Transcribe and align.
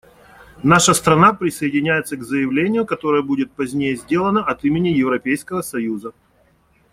Наша 0.63 0.95
страна 0.95 1.31
присоединяется 1.33 2.17
к 2.17 2.23
заявлению, 2.23 2.87
которое 2.87 3.21
будет 3.21 3.51
позднее 3.51 3.95
сделано 3.95 4.43
от 4.43 4.65
имени 4.65 4.87
Европейского 4.87 5.61
союза. 5.61 6.11